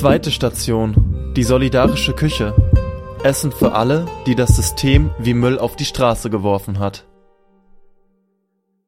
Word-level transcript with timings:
Zweite 0.00 0.30
Station. 0.30 1.34
Die 1.36 1.44
solidarische 1.44 2.14
Küche. 2.14 2.54
Essen 3.22 3.52
für 3.52 3.72
alle, 3.72 4.06
die 4.24 4.34
das 4.34 4.56
System 4.56 5.10
wie 5.18 5.34
Müll 5.34 5.58
auf 5.58 5.76
die 5.76 5.84
Straße 5.84 6.30
geworfen 6.30 6.78
hat. 6.78 7.04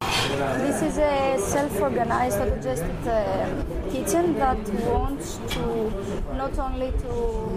This 0.00 0.80
is 0.80 0.96
a 0.96 1.36
self-organized 1.38 2.40
autogested 2.40 2.88
uh, 3.04 3.92
kitchen 3.92 4.38
that 4.38 4.56
wants 4.90 5.38
to 5.52 5.92
not 6.34 6.58
only 6.58 6.90
to 7.02 7.50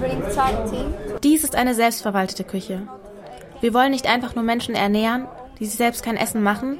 bring 0.00 0.22
charity. 0.34 0.86
Dies 1.22 1.44
ist 1.44 1.56
eine 1.56 1.74
selbstverwaltete 1.74 2.44
Küche. 2.44 2.88
Wir 3.60 3.74
wollen 3.74 3.90
nicht 3.90 4.06
einfach 4.06 4.34
nur 4.34 4.44
Menschen 4.44 4.74
ernähren, 4.74 5.28
die 5.60 5.66
sich 5.66 5.76
selbst 5.76 6.02
kein 6.02 6.16
Essen 6.16 6.42
machen, 6.42 6.78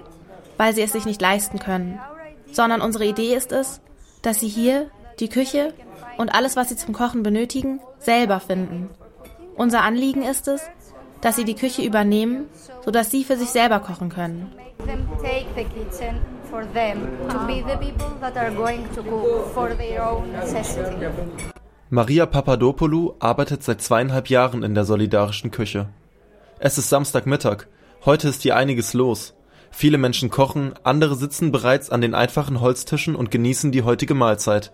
weil 0.56 0.74
sie 0.74 0.80
es 0.80 0.92
sich 0.92 1.04
nicht 1.04 1.20
leisten 1.20 1.58
können, 1.58 2.00
sondern 2.50 2.80
unsere 2.80 3.04
Idee 3.04 3.34
ist 3.34 3.52
es, 3.52 3.82
dass 4.22 4.40
sie 4.40 4.48
hier 4.48 4.90
die 5.18 5.28
Küche 5.28 5.72
und 6.18 6.34
alles, 6.34 6.56
was 6.56 6.68
sie 6.68 6.76
zum 6.76 6.94
Kochen 6.94 7.22
benötigen, 7.22 7.80
selber 7.98 8.40
finden. 8.40 8.90
Unser 9.56 9.82
Anliegen 9.82 10.22
ist 10.22 10.48
es, 10.48 10.62
dass 11.20 11.36
sie 11.36 11.44
die 11.44 11.54
Küche 11.54 11.82
übernehmen, 11.82 12.46
sodass 12.84 13.10
sie 13.10 13.24
für 13.24 13.36
sich 13.36 13.48
selber 13.48 13.80
kochen 13.80 14.10
können. 14.10 14.52
Them 14.86 15.08
take 15.22 15.46
the 15.56 15.64
kitchen 15.64 16.20
for 16.50 16.62
them 16.72 17.08
to 17.28 17.38
be 17.46 17.64
the 17.66 17.76
people 17.76 18.14
that 18.20 18.36
are 18.36 18.52
going 18.52 18.84
to 18.94 19.02
cook 19.02 19.52
for 19.54 19.76
their 19.76 20.08
own 20.08 20.30
necessity. 20.32 21.06
Maria 21.88 22.26
Papadopoulou 22.26 23.14
arbeitet 23.20 23.62
seit 23.62 23.80
zweieinhalb 23.80 24.28
Jahren 24.28 24.62
in 24.62 24.74
der 24.74 24.84
solidarischen 24.84 25.50
Küche. 25.50 25.88
Es 26.58 26.78
ist 26.78 26.90
Samstagmittag. 26.90 27.68
Heute 28.04 28.28
ist 28.28 28.42
hier 28.42 28.56
einiges 28.56 28.92
los. 28.92 29.34
Viele 29.70 29.98
Menschen 29.98 30.30
kochen, 30.30 30.74
andere 30.84 31.16
sitzen 31.16 31.52
bereits 31.52 31.90
an 31.90 32.00
den 32.00 32.14
einfachen 32.14 32.60
Holztischen 32.60 33.14
und 33.14 33.30
genießen 33.30 33.72
die 33.72 33.82
heutige 33.82 34.14
Mahlzeit. 34.14 34.72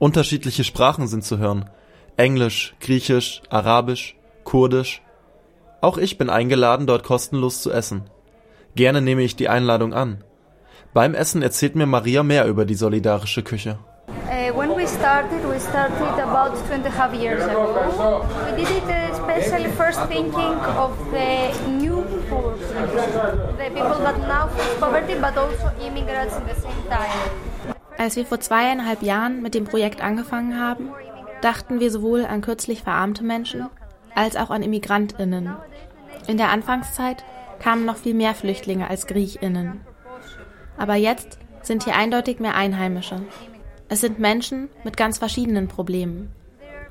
Unterschiedliche 0.00 0.64
Sprachen 0.64 1.08
sind 1.08 1.24
zu 1.24 1.36
hören. 1.36 1.68
Englisch, 2.16 2.74
Griechisch, 2.80 3.42
Arabisch, 3.50 4.16
Kurdisch. 4.44 5.02
Auch 5.82 5.98
ich 5.98 6.16
bin 6.16 6.30
eingeladen, 6.30 6.86
dort 6.86 7.04
kostenlos 7.04 7.60
zu 7.60 7.70
essen. 7.70 8.08
Gerne 8.74 9.02
nehme 9.02 9.20
ich 9.20 9.36
die 9.36 9.50
Einladung 9.50 9.92
an. 9.92 10.24
Beim 10.94 11.14
Essen 11.14 11.42
erzählt 11.42 11.76
mir 11.76 11.84
Maria 11.84 12.22
mehr 12.22 12.46
über 12.46 12.64
die 12.64 12.76
solidarische 12.76 13.42
Küche. 13.42 13.78
Uh, 14.08 14.56
when 14.56 14.74
we 14.74 14.86
started, 14.86 15.44
we 15.46 15.60
started 15.60 16.18
about 16.18 16.56
two 16.66 16.72
and 16.72 16.86
a 16.86 16.90
half 16.90 17.12
years 17.12 17.42
ago. 17.44 18.24
We 18.56 18.64
did 18.64 18.70
it 18.70 18.84
uh, 18.84 19.12
especially 19.12 19.70
first 19.72 20.00
thinking 20.08 20.56
of 20.78 20.96
the 21.12 21.52
new 21.68 22.02
poor 22.30 22.54
the 23.58 23.68
people 23.68 23.98
that 24.02 24.18
now 24.20 24.48
poverty, 24.80 25.14
but 25.20 25.36
also 25.36 25.70
immigrants 25.84 26.34
at 26.36 26.48
the 26.48 26.58
same 26.58 26.82
time. 26.88 27.76
Als 28.00 28.16
wir 28.16 28.24
vor 28.24 28.40
zweieinhalb 28.40 29.02
Jahren 29.02 29.42
mit 29.42 29.54
dem 29.54 29.64
Projekt 29.64 30.02
angefangen 30.02 30.58
haben, 30.58 30.88
dachten 31.42 31.80
wir 31.80 31.90
sowohl 31.90 32.24
an 32.24 32.40
kürzlich 32.40 32.82
verarmte 32.82 33.22
Menschen 33.22 33.68
als 34.14 34.36
auch 34.36 34.48
an 34.48 34.62
Immigrantinnen. 34.62 35.54
In 36.26 36.38
der 36.38 36.48
Anfangszeit 36.48 37.22
kamen 37.58 37.84
noch 37.84 37.98
viel 37.98 38.14
mehr 38.14 38.34
Flüchtlinge 38.34 38.88
als 38.88 39.06
Griechinnen. 39.06 39.82
Aber 40.78 40.94
jetzt 40.94 41.38
sind 41.60 41.84
hier 41.84 41.94
eindeutig 41.94 42.40
mehr 42.40 42.54
Einheimische. 42.54 43.20
Es 43.90 44.00
sind 44.00 44.18
Menschen 44.18 44.70
mit 44.82 44.96
ganz 44.96 45.18
verschiedenen 45.18 45.68
Problemen. 45.68 46.32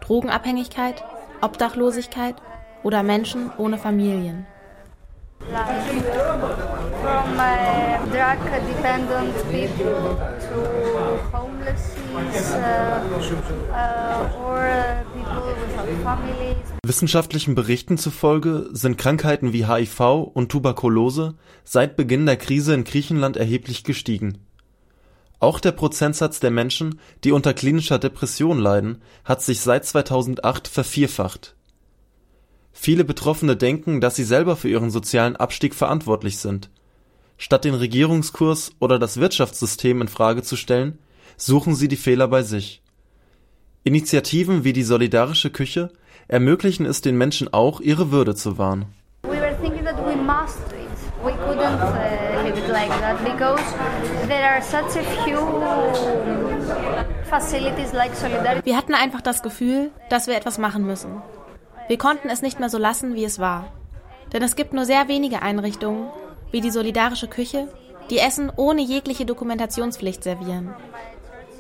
Drogenabhängigkeit, 0.02 1.04
Obdachlosigkeit 1.42 2.36
oder 2.84 3.02
Menschen 3.02 3.50
ohne 3.58 3.80
Familien. 3.80 4.46
From 7.02 7.40
uh, 7.40 8.06
drug 8.12 8.40
dependent 8.68 9.34
people 9.50 10.18
to 10.42 10.89
Wissenschaftlichen 16.84 17.56
Berichten 17.56 17.98
zufolge 17.98 18.70
sind 18.72 18.98
Krankheiten 18.98 19.54
wie 19.54 19.68
HIV 19.68 20.32
und 20.34 20.50
Tuberkulose 20.50 21.36
seit 21.64 21.96
Beginn 21.96 22.26
der 22.26 22.38
Krise 22.38 22.74
in 22.74 22.84
Griechenland 22.84 23.38
erheblich 23.38 23.84
gestiegen. 23.84 24.40
Auch 25.40 25.60
der 25.60 25.72
Prozentsatz 25.72 26.40
der 26.40 26.52
Menschen, 26.52 27.00
die 27.24 27.32
unter 27.32 27.54
klinischer 27.54 28.00
Depression 28.00 28.60
leiden, 28.60 29.02
hat 29.24 29.42
sich 29.42 29.62
seit 29.62 29.86
2008 29.86 30.68
vervierfacht. 30.68 31.56
Viele 32.74 33.04
Betroffene 33.04 33.56
denken, 33.56 34.02
dass 34.02 34.16
sie 34.16 34.24
selber 34.24 34.56
für 34.56 34.70
ihren 34.70 34.92
sozialen 34.92 35.36
Abstieg 35.36 35.76
verantwortlich 35.76 36.40
sind. 36.40 36.70
Statt 37.38 37.64
den 37.66 37.74
Regierungskurs 37.74 38.72
oder 38.80 39.00
das 39.00 39.18
Wirtschaftssystem 39.18 40.02
in 40.02 40.08
Frage 40.08 40.44
zu 40.44 40.56
stellen, 40.56 41.00
suchen 41.42 41.76
sie 41.76 41.88
die 41.88 41.96
Fehler 41.96 42.28
bei 42.28 42.44
sich. 42.44 42.82
Initiativen 43.84 44.64
wie 44.64 44.74
die 44.74 44.84
Solidarische 44.84 45.50
Küche 45.50 45.92
ermöglichen 46.28 46.86
es 46.86 47.02
den 47.02 47.18
Menschen 47.18 47.52
auch, 47.54 47.82
ihre 47.82 48.12
Würde 48.12 48.36
zu 48.36 48.58
wahren. 48.58 48.86
We 51.22 51.34
couldn't 51.34 51.82
uh, 51.82 52.44
leave 52.44 52.58
it 52.58 52.70
like 52.70 52.90
that 53.02 53.22
because 53.26 53.62
there 54.30 54.50
are 54.50 54.62
such 54.62 54.96
a 54.96 55.04
few 55.26 55.38
facilities 57.30 57.92
like 57.92 58.16
Solidarity. 58.16 58.66
Wir 58.66 58.78
hatten 58.78 58.94
einfach 58.94 59.20
das 59.20 59.44
Gefühl, 59.44 59.92
dass 60.10 60.28
wir 60.28 60.38
etwas 60.38 60.58
machen 60.58 60.86
müssen. 60.86 61.22
Wir 61.90 61.98
konnten 61.98 62.30
es 62.30 62.42
nicht 62.42 62.62
mehr 62.62 62.70
so 62.70 62.78
lassen, 62.78 63.16
wie 63.16 63.26
es 63.26 63.38
war. 63.38 63.74
Denn 64.32 64.44
es 64.44 64.56
gibt 64.56 64.72
nur 64.72 64.86
sehr 64.86 65.10
wenige 65.10 65.42
Einrichtungen, 65.42 66.08
wie 66.52 66.62
die 66.62 66.72
Solidarische 66.72 67.28
Küche, 67.28 67.68
die 68.10 68.20
Essen 68.20 68.50
ohne 68.56 68.82
jegliche 68.82 69.26
Dokumentationspflicht 69.26 70.24
servieren. 70.24 70.74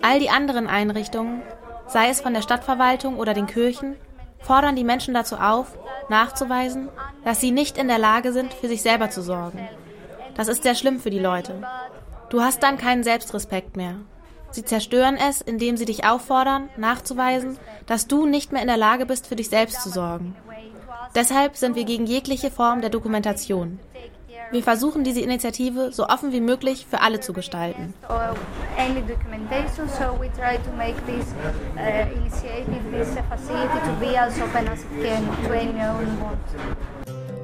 All 0.02 0.20
die 0.20 0.30
anderen 0.30 0.68
Einrichtungen, 0.68 1.42
sei 1.88 2.10
es 2.10 2.22
von 2.22 2.34
der 2.34 2.42
Stadtverwaltung 2.42 3.18
oder 3.18 3.34
den 3.34 3.48
Kirchen, 3.48 3.96
fordern 4.40 4.76
die 4.76 4.84
Menschen 4.84 5.14
dazu 5.14 5.36
auf, 5.36 5.78
nachzuweisen, 6.10 6.90
dass 7.24 7.42
sie 7.42 7.52
nicht 7.52 7.78
in 7.78 7.88
der 7.88 8.00
Lage 8.00 8.32
sind, 8.32 8.54
für 8.54 8.68
sich 8.68 8.82
selber 8.82 9.10
zu 9.10 9.22
sorgen. 9.22 9.68
Das 10.36 10.48
ist 10.48 10.64
sehr 10.64 10.76
schlimm 10.76 11.00
für 11.00 11.10
die 11.10 11.20
Leute. 11.20 11.62
Du 12.30 12.42
hast 12.42 12.64
dann 12.64 12.78
keinen 12.78 13.04
Selbstrespekt 13.04 13.76
mehr. 13.76 13.96
Sie 14.52 14.64
zerstören 14.64 15.18
es, 15.18 15.42
indem 15.42 15.78
sie 15.78 15.86
dich 15.86 16.06
auffordern, 16.06 16.70
nachzuweisen, 16.78 17.58
dass 17.86 18.08
du 18.08 18.26
nicht 18.26 18.52
mehr 18.52 18.62
in 18.62 18.68
der 18.68 18.78
Lage 18.78 19.06
bist, 19.06 19.28
für 19.28 19.36
dich 19.36 19.50
selbst 19.50 19.81
zu 19.81 19.90
sorgen. 19.90 20.36
Deshalb 21.14 21.58
sind 21.58 21.76
wir 21.76 21.86
gegen 21.86 22.06
jegliche 22.06 22.52
Form 22.52 22.81
der 22.81 22.90
Dokumentation. 22.90 23.80
Wir 24.52 24.64
versuchen 24.64 25.04
diese 25.04 25.22
Initiative 25.22 25.92
so 25.92 26.08
offen 26.08 26.32
wie 26.32 26.42
möglich 26.42 26.88
für 26.90 27.02
alle 27.02 27.20
zu 27.20 27.34
gestalten. 27.34 27.94
uh. 28.10 28.36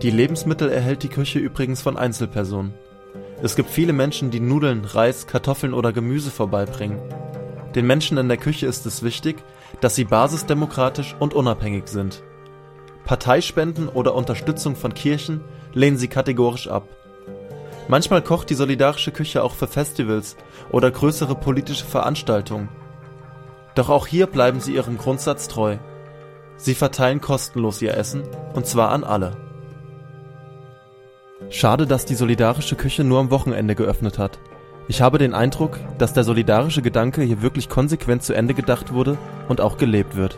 Die 0.01 0.09
Lebensmittel 0.09 0.69
erhält 0.69 1.03
die 1.03 1.09
Küche 1.09 1.37
übrigens 1.37 1.81
von 1.83 1.95
Einzelpersonen. 1.95 2.73
Es 3.43 3.55
gibt 3.55 3.69
viele 3.69 3.93
Menschen, 3.93 4.31
die 4.31 4.39
Nudeln, 4.39 4.83
Reis, 4.85 5.27
Kartoffeln 5.27 5.75
oder 5.75 5.93
Gemüse 5.93 6.31
vorbeibringen. 6.31 6.97
Den 7.75 7.85
Menschen 7.85 8.17
in 8.17 8.29
der 8.29 8.37
Küche 8.37 8.65
ist 8.65 8.85
es 8.87 9.03
wichtig, 9.03 9.43
dass 9.79 9.93
sie 9.93 10.05
basisdemokratisch 10.05 11.15
und 11.19 11.35
unabhängig 11.35 11.87
sind. 11.87 12.23
Parteispenden 13.03 13.87
oder 13.89 14.15
Unterstützung 14.15 14.75
von 14.75 14.93
Kirchen 14.95 15.41
lehnen 15.75 15.97
sie 15.97 16.07
kategorisch 16.07 16.67
ab. 16.67 16.87
Manchmal 17.87 18.23
kocht 18.23 18.49
die 18.49 18.55
solidarische 18.55 19.11
Küche 19.11 19.43
auch 19.43 19.53
für 19.53 19.67
Festivals 19.67 20.35
oder 20.71 20.89
größere 20.89 21.35
politische 21.35 21.85
Veranstaltungen. 21.85 22.69
Doch 23.75 23.89
auch 23.89 24.07
hier 24.07 24.25
bleiben 24.25 24.59
sie 24.59 24.73
ihrem 24.73 24.97
Grundsatz 24.97 25.47
treu. 25.47 25.77
Sie 26.57 26.73
verteilen 26.73 27.21
kostenlos 27.21 27.81
ihr 27.81 27.95
Essen, 27.95 28.23
und 28.53 28.65
zwar 28.65 28.89
an 28.89 29.03
alle. 29.03 29.37
Schade, 31.49 31.85
dass 31.85 32.05
die 32.05 32.15
solidarische 32.15 32.75
Küche 32.75 33.03
nur 33.03 33.19
am 33.19 33.29
Wochenende 33.29 33.75
geöffnet 33.75 34.17
hat. 34.17 34.39
Ich 34.87 35.01
habe 35.01 35.17
den 35.17 35.33
Eindruck, 35.33 35.79
dass 35.97 36.13
der 36.13 36.23
solidarische 36.23 36.81
Gedanke 36.81 37.21
hier 37.21 37.41
wirklich 37.41 37.69
konsequent 37.69 38.23
zu 38.23 38.33
Ende 38.33 38.53
gedacht 38.53 38.93
wurde 38.93 39.17
und 39.47 39.61
auch 39.61 39.77
gelebt 39.77 40.15
wird. 40.15 40.37